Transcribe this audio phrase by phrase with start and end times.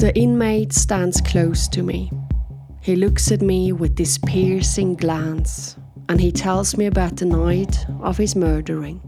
[0.00, 2.10] The inmate stands close to me.
[2.80, 5.76] He looks at me with this piercing glance
[6.08, 9.02] and he tells me about the night of his murdering.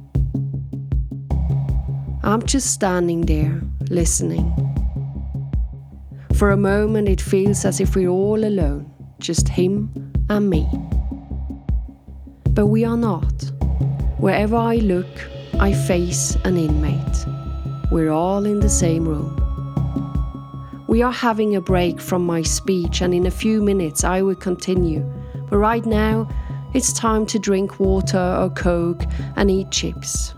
[2.22, 4.52] I'm just standing there, listening.
[6.34, 10.68] For a moment, it feels as if we're all alone, just him and me.
[12.50, 13.50] But we are not.
[14.18, 15.26] Wherever I look,
[15.58, 17.24] I face an inmate.
[17.90, 19.41] We're all in the same room.
[20.92, 24.34] We are having a break from my speech, and in a few minutes I will
[24.34, 25.00] continue.
[25.48, 26.28] But right now,
[26.74, 29.02] it's time to drink water or Coke
[29.36, 30.34] and eat chips.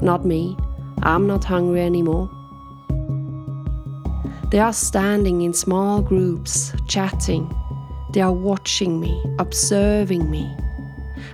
[0.00, 0.56] Not me.
[1.02, 2.30] I'm not hungry anymore.
[4.52, 7.52] They are standing in small groups, chatting.
[8.12, 10.56] They are watching me, observing me.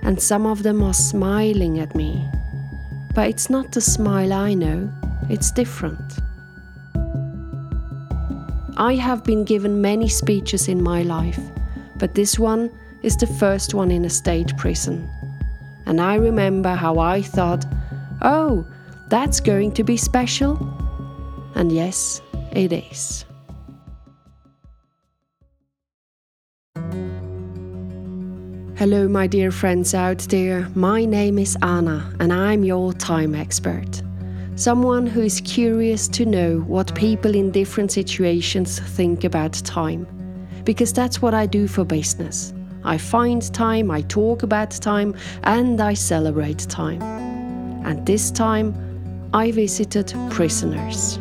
[0.01, 2.27] And some of them are smiling at me.
[3.13, 4.91] But it's not the smile I know,
[5.29, 6.19] it's different.
[8.79, 11.37] I have been given many speeches in my life,
[11.97, 12.71] but this one
[13.03, 15.05] is the first one in a state prison.
[15.85, 17.65] And I remember how I thought,
[18.21, 18.65] oh,
[19.09, 20.55] that's going to be special.
[21.55, 22.21] And yes,
[22.53, 23.25] it is.
[28.77, 30.69] Hello, my dear friends out there.
[30.73, 34.01] My name is Anna, and I'm your time expert.
[34.59, 40.05] Someone who is curious to know what people in different situations think about time.
[40.65, 42.53] Because that's what I do for business.
[42.83, 47.01] I find time, I talk about time, and I celebrate time.
[47.85, 48.75] And this time,
[49.33, 51.19] I visited prisoners.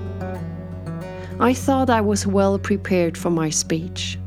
[1.39, 4.19] I thought I was well prepared for my speech.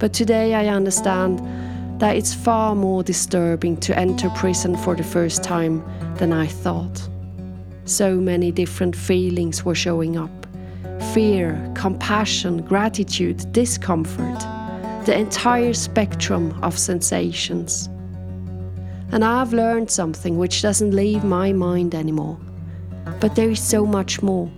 [0.00, 1.38] But today I understand
[2.00, 5.84] that it's far more disturbing to enter prison for the first time
[6.16, 7.08] than I thought.
[7.84, 10.30] So many different feelings were showing up
[11.12, 14.40] fear, compassion, gratitude, discomfort
[15.04, 17.88] the entire spectrum of sensations.
[19.10, 22.38] And I've learned something which doesn't leave my mind anymore.
[23.20, 24.50] But there is so much more.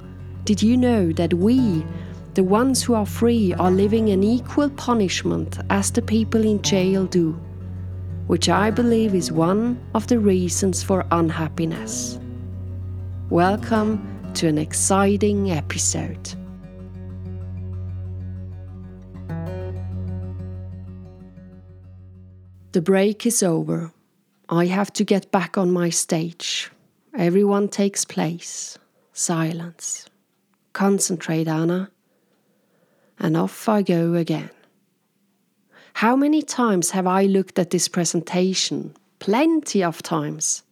[0.44, 1.84] Did you know that we,
[2.34, 7.06] the ones who are free, are living an equal punishment as the people in jail
[7.06, 7.32] do?
[8.26, 12.18] Which I believe is one of the reasons for unhappiness.
[13.34, 16.36] Welcome to an exciting episode.
[22.70, 23.92] The break is over.
[24.48, 26.70] I have to get back on my stage.
[27.18, 28.78] Everyone takes place.
[29.12, 30.06] Silence.
[30.72, 31.90] Concentrate, Anna.
[33.18, 34.50] And off I go again.
[35.94, 38.94] How many times have I looked at this presentation?
[39.18, 40.63] Plenty of times.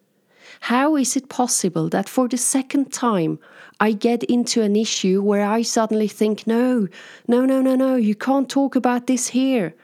[0.60, 3.38] How is it possible that for the second time
[3.80, 6.88] I get into an issue where I suddenly think, no,
[7.26, 9.74] no, no, no, no, you can't talk about this here.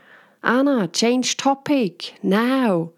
[0.43, 2.93] Anna, change topic now.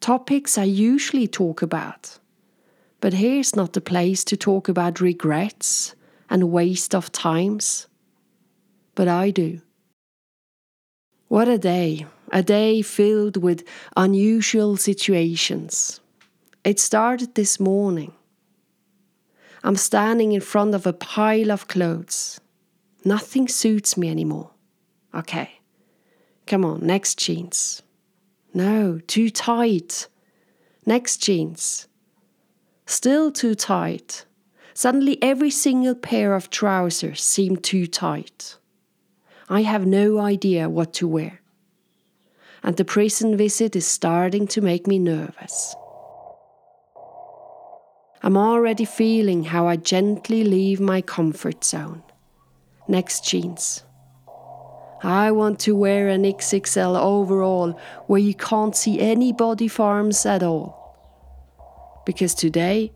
[0.00, 2.18] Topics I usually talk about.
[3.00, 5.94] But here's not the place to talk about regrets
[6.30, 7.86] and waste of times.
[8.94, 9.60] But I do.
[11.28, 13.64] What a day, a day filled with
[13.96, 16.00] unusual situations.
[16.68, 18.12] It started this morning.
[19.64, 22.42] I'm standing in front of a pile of clothes.
[23.06, 24.50] Nothing suits me anymore.
[25.14, 25.60] Okay.
[26.46, 27.80] Come on, next jeans.
[28.52, 30.08] No, too tight.
[30.84, 31.88] Next jeans.
[32.84, 34.26] Still too tight.
[34.74, 38.58] Suddenly, every single pair of trousers seemed too tight.
[39.48, 41.40] I have no idea what to wear.
[42.62, 45.74] And the prison visit is starting to make me nervous.
[48.22, 52.02] I'm already feeling how I gently leave my comfort zone.
[52.88, 53.84] Next jeans.
[55.02, 60.42] I want to wear an XXL overall where you can't see any body forms at
[60.42, 60.74] all.
[62.04, 62.92] Because today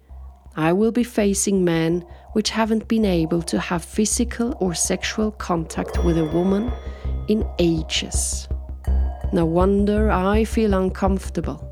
[0.56, 6.02] I will be facing men which haven't been able to have physical or sexual contact
[6.04, 6.72] with a woman
[7.28, 8.48] in ages.
[9.32, 11.71] No wonder I feel uncomfortable.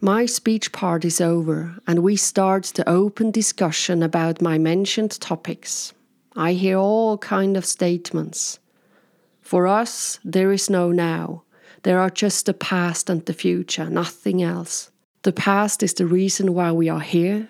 [0.00, 5.94] My speech part is over, and we start the open discussion about my mentioned topics.
[6.36, 8.58] I hear all kind of statements.
[9.40, 11.44] For us, there is no now.
[11.82, 14.90] There are just the past and the future, nothing else.
[15.22, 17.48] The past is the reason why we are here.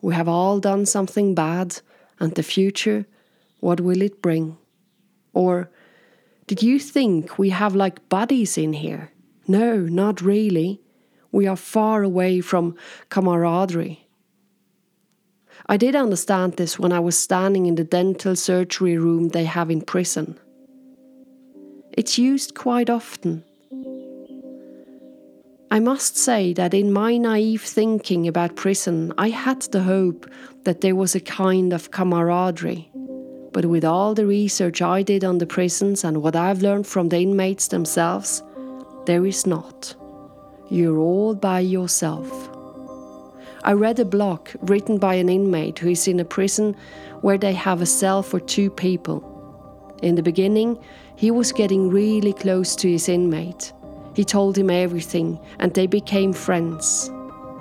[0.00, 1.80] We have all done something bad,
[2.20, 3.04] and the future,
[3.58, 4.58] what will it bring?
[5.32, 5.70] Or,
[6.46, 9.10] did you think we have like buddies in here?
[9.48, 10.82] No, not really.
[11.32, 12.76] We are far away from
[13.08, 14.06] camaraderie.
[15.66, 19.70] I did understand this when I was standing in the dental surgery room they have
[19.70, 20.38] in prison.
[21.92, 23.44] It's used quite often.
[25.72, 30.28] I must say that in my naive thinking about prison, I had the hope
[30.64, 32.90] that there was a kind of camaraderie.
[33.52, 37.08] But with all the research I did on the prisons and what I've learned from
[37.08, 38.42] the inmates themselves,
[39.06, 39.94] there is not.
[40.72, 42.48] You're all by yourself.
[43.64, 46.76] I read a blog written by an inmate who is in a prison
[47.22, 49.20] where they have a cell for two people.
[50.00, 50.78] In the beginning,
[51.16, 53.72] he was getting really close to his inmate.
[54.14, 57.08] He told him everything, and they became friends.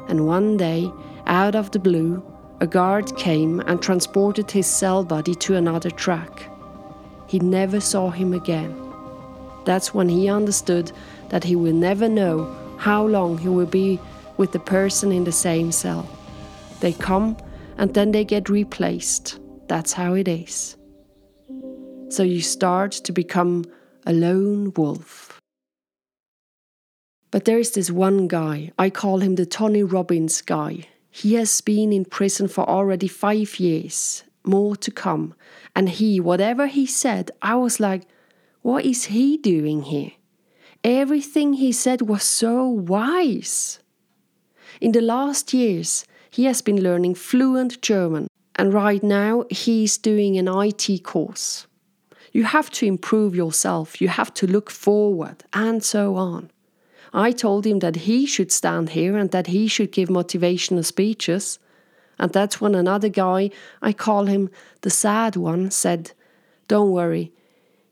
[0.08, 0.92] And one day,
[1.26, 2.24] out of the blue,
[2.60, 6.48] a guard came and transported his cell body to another track.
[7.26, 8.80] He never saw him again.
[9.66, 10.92] That's when he understood
[11.30, 14.00] that he will never know how long he will be
[14.38, 16.10] with the person in the same cell.
[16.80, 17.36] They come
[17.78, 19.38] and then they get replaced.
[19.68, 20.78] That's how it is.
[22.08, 23.66] So you start to become
[24.08, 25.40] a lone wolf.
[27.32, 30.88] But there is this one guy, I call him the Tony Robbins guy.
[31.12, 35.36] He has been in prison for already five years, more to come.
[35.76, 38.04] And he, whatever he said, I was like,
[38.62, 40.14] what is he doing here?
[40.84, 43.80] Everything he said was so wise.
[44.80, 50.38] In the last years, he has been learning fluent German, and right now he's doing
[50.38, 51.68] an IT course.
[52.32, 56.50] You have to improve yourself, you have to look forward, and so on.
[57.12, 61.60] I told him that he should stand here and that he should give motivational speeches.
[62.20, 63.50] And that's when another guy,
[63.82, 64.50] I call him
[64.82, 66.12] the sad one, said,
[66.68, 67.34] Don't worry,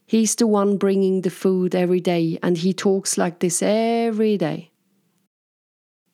[0.08, 4.72] he's the one bringing the food every day, and he talks like this every day.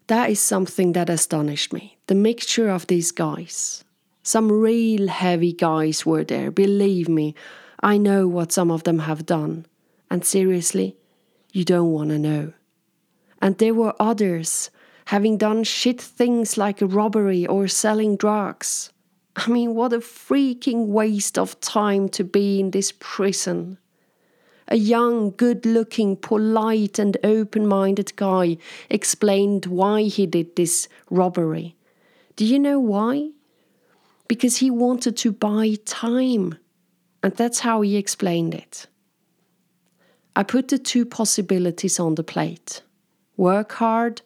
[0.07, 3.85] That is something that astonished me the mixture of these guys.
[4.21, 7.35] Some real heavy guys were there, believe me.
[7.81, 9.65] I know what some of them have done.
[10.09, 10.95] And seriously,
[11.51, 12.53] you don't want to know.
[13.41, 14.69] And there were others
[15.07, 18.91] having done shit things like a robbery or selling drugs.
[19.35, 23.77] I mean, what a freaking waste of time to be in this prison.
[24.67, 28.57] A young, good looking, polite, and open minded guy
[28.89, 31.75] explained why he did this robbery.
[32.35, 33.31] Do you know why?
[34.27, 36.57] Because he wanted to buy time.
[37.21, 38.87] And that's how he explained it.
[40.35, 42.81] I put the two possibilities on the plate
[43.35, 44.21] work hard,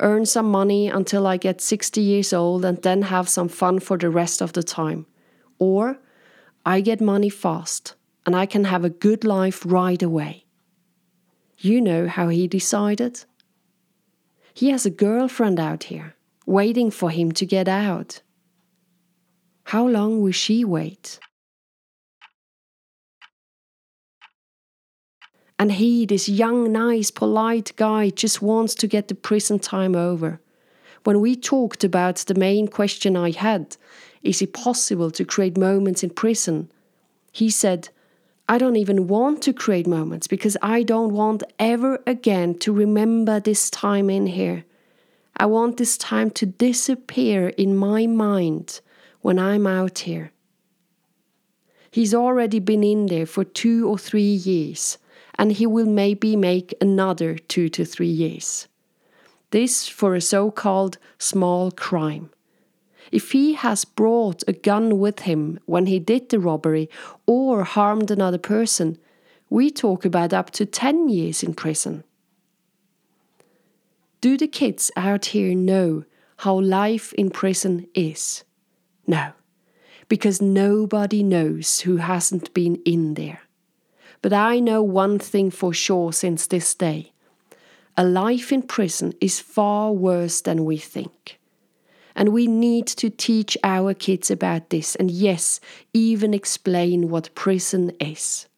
[0.00, 3.96] earn some money until I get 60 years old, and then have some fun for
[3.96, 5.06] the rest of the time.
[5.58, 5.98] Or
[6.66, 7.94] I get money fast
[8.30, 10.44] and I can have a good life right away.
[11.58, 13.24] You know how he decided?
[14.54, 16.14] He has a girlfriend out here,
[16.46, 18.22] waiting for him to get out.
[19.64, 21.18] How long will she wait?
[25.58, 30.40] And he, this young, nice, polite guy, just wants to get the prison time over.
[31.02, 33.76] When we talked about the main question I had,
[34.22, 36.70] is it possible to create moments in prison?
[37.32, 37.88] He said,
[38.50, 43.38] I don't even want to create moments because I don't want ever again to remember
[43.38, 44.64] this time in here.
[45.36, 48.80] I want this time to disappear in my mind
[49.20, 50.32] when I'm out here.
[51.92, 54.98] He's already been in there for two or three years
[55.38, 58.66] and he will maybe make another two to three years.
[59.52, 62.30] This for a so called small crime.
[63.10, 66.88] If he has brought a gun with him when he did the robbery
[67.26, 68.98] or harmed another person,
[69.48, 72.04] we talk about up to 10 years in prison.
[74.20, 76.04] Do the kids out here know
[76.38, 78.44] how life in prison is?
[79.06, 79.32] No,
[80.08, 83.40] because nobody knows who hasn't been in there.
[84.22, 87.12] But I know one thing for sure since this day
[87.96, 91.39] a life in prison is far worse than we think.
[92.14, 95.60] And we need to teach our kids about this, and yes,
[95.92, 98.48] even explain what prison is.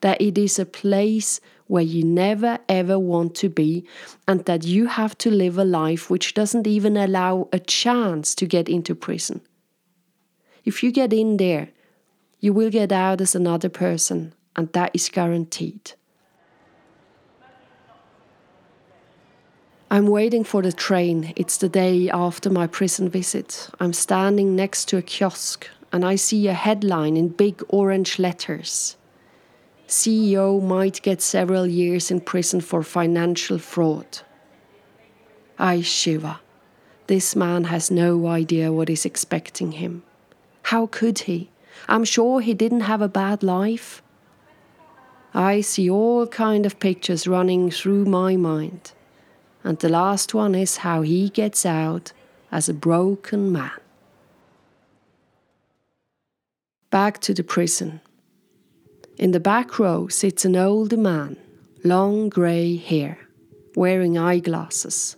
[0.00, 3.86] That it is a place where you never ever want to be,
[4.26, 8.46] and that you have to live a life which doesn't even allow a chance to
[8.46, 9.40] get into prison.
[10.64, 11.70] If you get in there,
[12.40, 15.92] you will get out as another person, and that is guaranteed.
[19.90, 21.32] I'm waiting for the train.
[21.36, 23.70] It's the day after my prison visit.
[23.78, 28.96] I'm standing next to a kiosk and I see a headline in big orange letters
[29.88, 34.18] CEO might get several years in prison for financial fraud.
[35.58, 36.40] I shiver.
[37.06, 40.02] This man has no idea what is expecting him.
[40.64, 41.50] How could he?
[41.88, 44.02] I'm sure he didn't have a bad life.
[45.32, 48.92] I see all kind of pictures running through my mind,
[49.66, 52.12] and the last one is how he gets out
[52.52, 53.72] as a broken man.
[56.90, 58.00] Back to the prison.
[59.18, 61.36] In the back row sits an older man,
[61.82, 63.18] long grey hair,
[63.74, 65.16] wearing eyeglasses.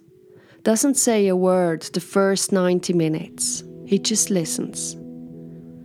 [0.62, 4.95] Doesn't say a word the first 90 minutes, he just listens.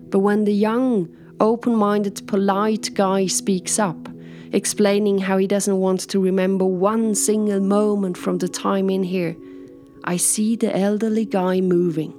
[0.09, 4.07] But when the young, open minded, polite guy speaks up,
[4.53, 9.35] explaining how he doesn't want to remember one single moment from the time in here,
[10.05, 12.13] I see the elderly guy moving.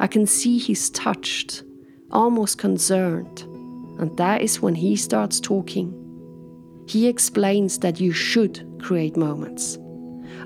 [0.00, 1.62] I can see he's touched,
[2.10, 3.44] almost concerned
[3.98, 5.92] and that is when he starts talking.
[6.86, 9.78] He explains that you should create moments,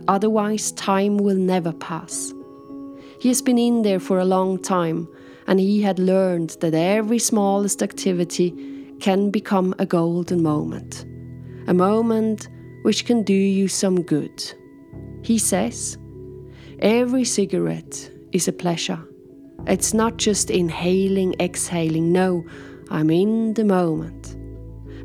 [0.06, 2.32] otherwise, time will never pass.
[3.20, 5.08] He has been in there for a long time,
[5.46, 8.54] and he had learned that every smallest activity
[9.00, 11.04] can become a golden moment,
[11.66, 12.48] a moment
[12.82, 14.52] which can do you some good.
[15.22, 15.98] He says,
[16.80, 19.02] Every cigarette is a pleasure.
[19.66, 22.44] It's not just inhaling, exhaling, no,
[22.90, 24.36] I'm in the moment.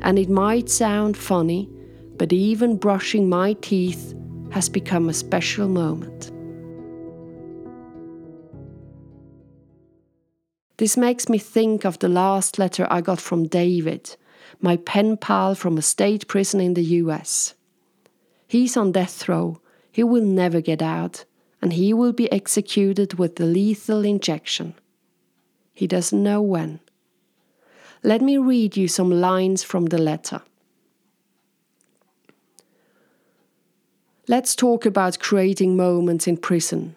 [0.02, 1.68] And it might sound funny,
[2.16, 4.14] but even brushing my teeth
[4.50, 6.30] has become a special moment.
[10.76, 14.16] This makes me think of the last letter I got from David,
[14.60, 17.54] my pen pal from a state prison in the US.
[18.48, 19.60] He's on death row,
[19.92, 21.24] he will never get out,
[21.62, 24.74] and he will be executed with the lethal injection.
[25.72, 26.80] He doesn't know when.
[28.02, 30.42] Let me read you some lines from the letter.
[34.26, 36.96] Let's talk about creating moments in prison.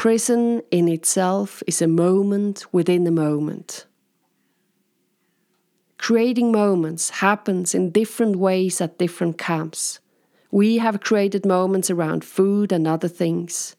[0.00, 3.84] Prison in itself is a moment within a moment.
[5.98, 10.00] Creating moments happens in different ways at different camps.
[10.50, 13.76] We have created moments around food and other things.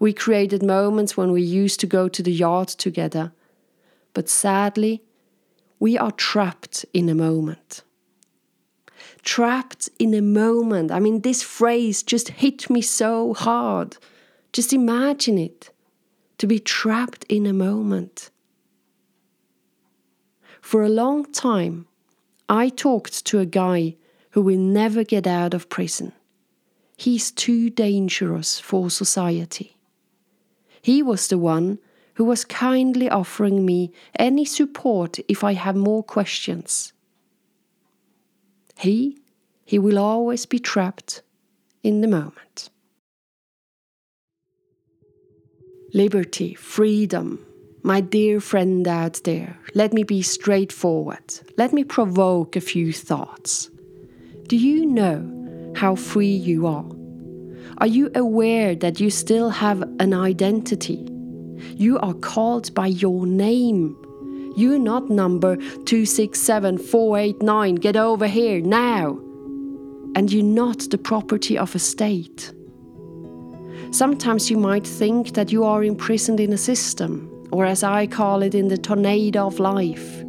[0.00, 3.30] We created moments when we used to go to the yard together.
[4.14, 5.04] But sadly,
[5.78, 7.84] we are trapped in a moment.
[9.22, 10.90] Trapped in a moment.
[10.90, 13.96] I mean, this phrase just hit me so hard.
[14.52, 15.70] Just imagine it
[16.38, 18.30] to be trapped in a moment.
[20.60, 21.86] For a long time,
[22.48, 23.96] I talked to a guy
[24.30, 26.12] who will never get out of prison.
[26.96, 29.76] He's too dangerous for society.
[30.82, 31.78] He was the one
[32.14, 36.92] who was kindly offering me any support if I have more questions.
[38.78, 39.18] He,
[39.64, 41.22] he will always be trapped
[41.82, 42.68] in the moment.
[45.94, 47.38] Liberty, freedom,
[47.82, 51.38] my dear friend out there, let me be straightforward.
[51.58, 53.68] Let me provoke a few thoughts.
[54.46, 56.90] Do you know how free you are?
[57.76, 61.06] Are you aware that you still have an identity?
[61.74, 63.94] You are called by your name.
[64.56, 67.74] You're not number 267489.
[67.74, 69.18] Get over here now.
[70.16, 72.54] And you're not the property of a state.
[73.92, 78.42] Sometimes you might think that you are imprisoned in a system, or as I call
[78.42, 80.24] it, in the tornado of life.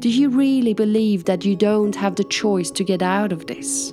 [0.00, 3.92] Do you really believe that you don't have the choice to get out of this?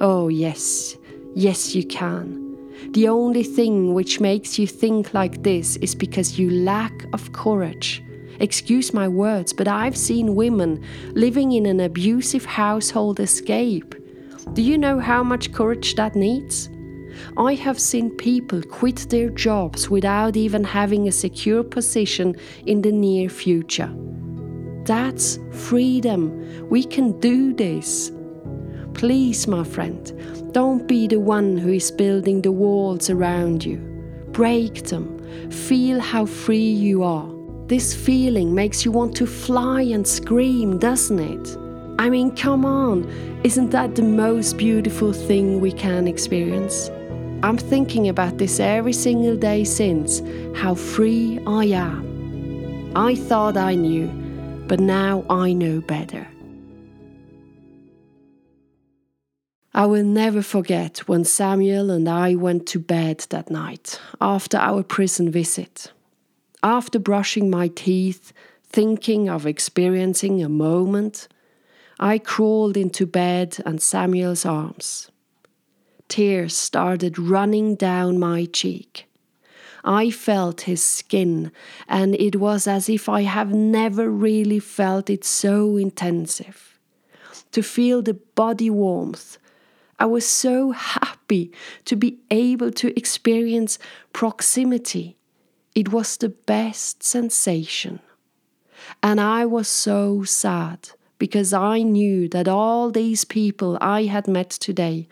[0.00, 0.96] Oh, yes,
[1.34, 2.56] yes, you can.
[2.92, 8.04] The only thing which makes you think like this is because you lack of courage.
[8.38, 10.80] Excuse my words, but I've seen women
[11.14, 13.96] living in an abusive household escape.
[14.52, 16.68] Do you know how much courage that needs?
[17.36, 22.92] I have seen people quit their jobs without even having a secure position in the
[22.92, 23.92] near future.
[24.84, 26.68] That's freedom.
[26.68, 28.12] We can do this.
[28.94, 33.78] Please, my friend, don't be the one who is building the walls around you.
[34.32, 35.18] Break them.
[35.50, 37.28] Feel how free you are.
[37.66, 41.58] This feeling makes you want to fly and scream, doesn't it?
[41.98, 43.08] I mean, come on,
[43.42, 46.90] isn't that the most beautiful thing we can experience?
[47.46, 50.20] I'm thinking about this every single day since
[50.56, 52.90] how free I am.
[52.96, 54.08] I thought I knew,
[54.66, 56.26] but now I know better.
[59.72, 64.82] I will never forget when Samuel and I went to bed that night after our
[64.82, 65.92] prison visit.
[66.64, 68.32] After brushing my teeth,
[68.64, 71.28] thinking of experiencing a moment,
[72.00, 75.12] I crawled into bed and Samuel's arms.
[76.08, 79.08] Tears started running down my cheek.
[79.84, 81.52] I felt his skin,
[81.88, 86.78] and it was as if I have never really felt it so intensive.
[87.52, 89.38] To feel the body warmth,
[89.98, 91.52] I was so happy
[91.84, 93.78] to be able to experience
[94.12, 95.16] proximity.
[95.74, 98.00] It was the best sensation.
[99.02, 104.50] And I was so sad because I knew that all these people I had met
[104.50, 105.08] today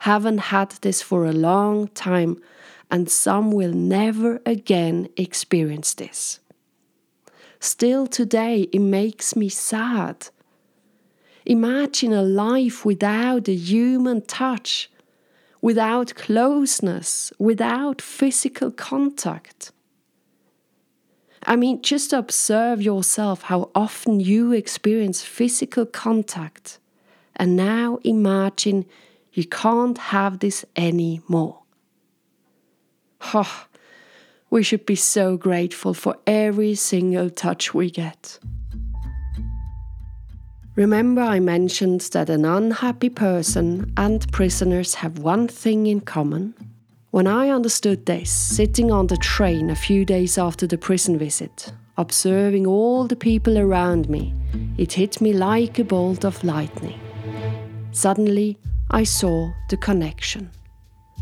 [0.00, 2.40] haven't had this for a long time,
[2.90, 6.40] and some will never again experience this.
[7.60, 10.28] Still today, it makes me sad
[11.48, 14.90] Imagine a life without a human touch,
[15.62, 19.72] without closeness, without physical contact.
[21.46, 26.78] I mean, just observe yourself how often you experience physical contact,
[27.34, 28.84] and now imagine
[29.32, 31.62] you can't have this anymore.
[33.34, 33.66] Oh,
[34.50, 38.38] we should be so grateful for every single touch we get.
[40.76, 46.54] Remember, I mentioned that an unhappy person and prisoners have one thing in common?
[47.10, 51.72] When I understood this, sitting on the train a few days after the prison visit,
[51.96, 54.32] observing all the people around me,
[54.76, 57.00] it hit me like a bolt of lightning.
[57.90, 58.56] Suddenly,
[58.90, 60.50] I saw the connection.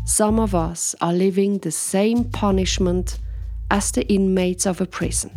[0.05, 3.19] Some of us are living the same punishment
[3.69, 5.31] as the inmates of a prison.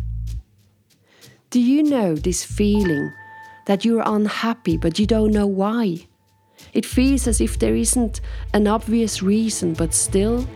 [1.49, 3.11] Do you know this feeling
[3.65, 6.07] that you're unhappy but you don't know why.
[6.73, 8.21] It feels as if there isn't
[8.53, 10.47] an obvious reason, but still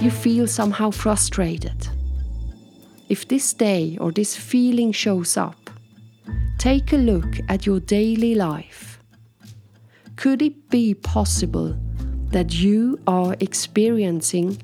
[0.00, 1.88] you feel somehow frustrated.
[3.08, 5.70] If this day or this feeling shows up,
[6.58, 8.97] take a look at your daily life.
[10.18, 11.78] Could it be possible
[12.32, 14.60] that you are experiencing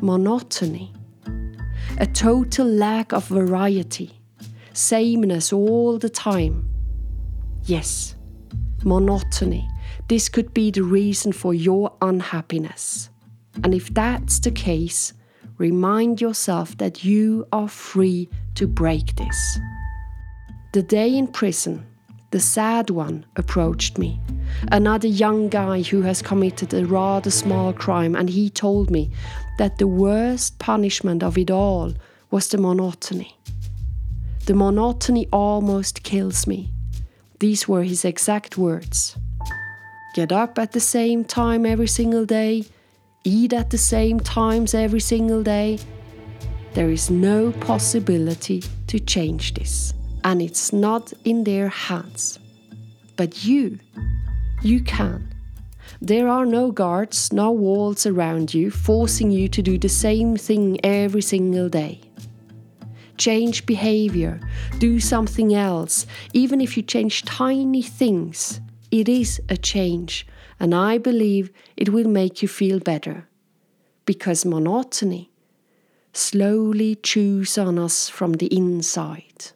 [0.00, 0.92] monotony?
[1.98, 4.18] A total lack of variety,
[4.72, 6.68] sameness all the time
[7.66, 8.14] Yes,
[8.84, 9.66] monotony.
[10.08, 13.08] This could be the reason for your unhappiness.
[13.62, 15.14] And if that's the case,
[15.56, 19.58] remind yourself that you are free to break this.
[20.74, 21.86] The day in prison,
[22.32, 24.20] the sad one approached me.
[24.70, 29.10] Another young guy who has committed a rather small crime, and he told me
[29.58, 31.92] that the worst punishment of it all
[32.30, 33.36] was the monotony.
[34.46, 36.70] The monotony almost kills me.
[37.40, 39.16] These were his exact words
[40.14, 42.64] Get up at the same time every single day,
[43.24, 45.80] eat at the same times every single day.
[46.74, 52.38] There is no possibility to change this, and it's not in their hands.
[53.16, 53.80] But you,
[54.64, 55.20] you can.
[55.20, 55.30] Hmm.
[56.00, 60.78] There are no guards, no walls around you forcing you to do the same thing
[60.82, 62.00] every single day
[63.16, 64.40] change behavior,
[64.78, 66.06] do something else.
[66.32, 70.26] Even if you change tiny things, it is a change,
[70.58, 73.28] and I believe it will make you feel better.
[74.04, 75.30] Because monotony
[76.12, 79.52] slowly chews on us from the inside.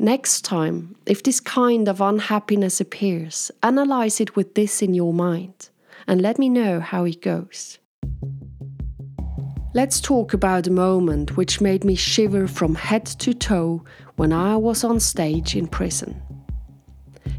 [0.00, 5.70] Next time, if this kind of unhappiness appears, analyze it with this in your mind
[6.06, 7.78] and let me know how it goes.
[9.74, 13.84] Let's talk about a moment which made me shiver from head to toe
[14.14, 16.22] when I was on stage in prison.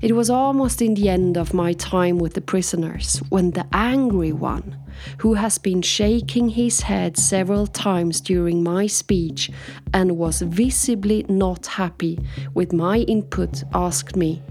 [0.01, 4.33] It was almost in the end of my time with the prisoners when the angry
[4.33, 4.77] one,
[5.19, 9.51] who has been shaking his head several times during my speech
[9.93, 12.19] and was visibly not happy
[12.53, 14.41] with my input, asked me,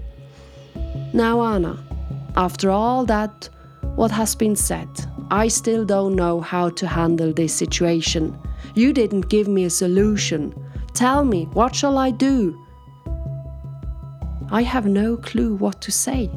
[1.13, 1.83] Now, Anna,
[2.35, 3.49] after all that,
[3.95, 4.89] what has been said,
[5.31, 8.37] I still don't know how to handle this situation.
[8.75, 10.53] You didn't give me a solution.
[10.93, 12.57] Tell me, what shall I do?
[14.51, 16.31] I have no clue what to say.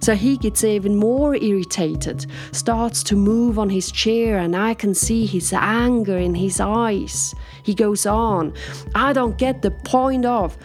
[0.00, 4.94] So he gets even more irritated, starts to move on his chair, and I can
[4.94, 7.34] see his anger in his eyes.
[7.62, 8.54] He goes on,
[8.94, 10.56] I don't get the point of.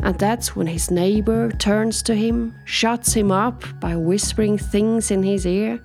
[0.00, 5.22] And that's when his neighbor turns to him, shuts him up by whispering things in
[5.22, 5.80] his ear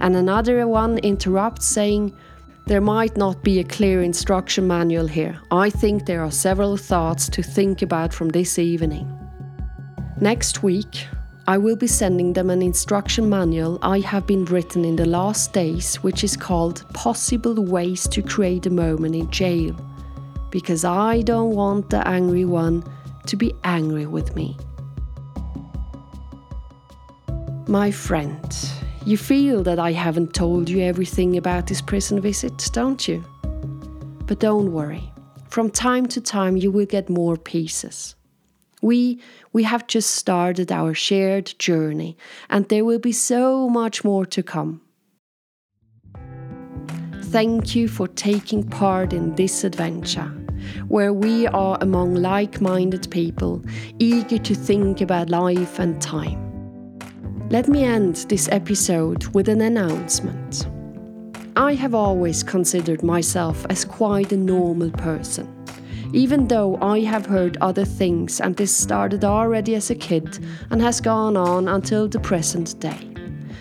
[0.00, 2.16] and another one interrupts, saying,
[2.66, 5.38] There might not be a clear instruction manual here.
[5.50, 9.12] I think there are several thoughts to think about from this evening.
[10.20, 11.06] Next week,
[11.48, 15.54] I will be sending them an instruction manual I have been written in the last
[15.54, 19.74] days, which is called Possible Ways to Create a Moment in Jail,
[20.50, 22.84] because I don't want the angry one
[23.28, 24.58] to be angry with me.
[27.66, 28.70] My friend,
[29.06, 33.24] you feel that I haven't told you everything about this prison visit, don't you?
[34.26, 35.10] But don't worry,
[35.48, 38.16] from time to time you will get more pieces.
[38.80, 39.20] We,
[39.52, 42.16] we have just started our shared journey,
[42.48, 44.82] and there will be so much more to come.
[47.24, 50.32] Thank you for taking part in this adventure,
[50.88, 53.62] where we are among like minded people
[53.98, 56.44] eager to think about life and time.
[57.50, 60.68] Let me end this episode with an announcement.
[61.56, 65.57] I have always considered myself as quite a normal person
[66.12, 70.38] even though I have heard other things and this started already as a kid
[70.70, 72.98] and has gone on until the present day.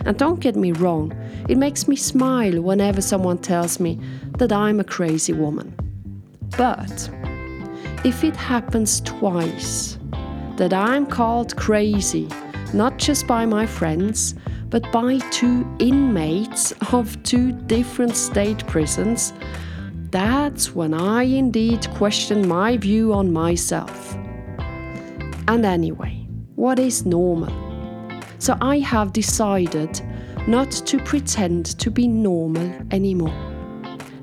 [0.05, 1.13] And don't get me wrong,
[1.49, 3.99] it makes me smile whenever someone tells me
[4.37, 5.75] that I'm a crazy woman.
[6.57, 7.09] But
[8.05, 9.97] if it happens twice
[10.55, 12.29] that I'm called crazy,
[12.73, 14.35] not just by my friends,
[14.69, 19.33] but by two inmates of two different state prisons,
[20.11, 24.15] that's when I indeed question my view on myself.
[25.47, 27.53] And anyway, what is normal?
[28.39, 30.01] So I have decided
[30.47, 33.35] not to pretend to be normal anymore.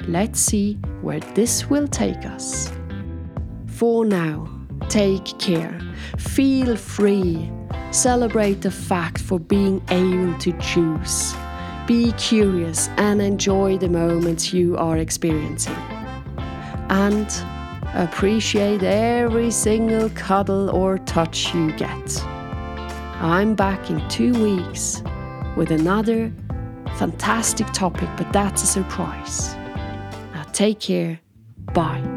[0.08, 2.72] Let's see where this will take us.
[3.66, 4.48] For now,
[4.88, 5.78] take care,
[6.18, 7.50] feel free,
[7.90, 11.34] celebrate the fact for being able to choose.
[11.86, 15.76] Be curious and enjoy the moments you are experiencing.
[16.88, 17.28] And
[17.94, 22.24] appreciate every single cuddle or touch you get.
[23.20, 25.02] I'm back in two weeks
[25.56, 26.32] with another
[26.98, 29.54] fantastic topic, but that's a surprise.
[30.32, 31.20] Now take care.
[31.74, 32.13] Bye.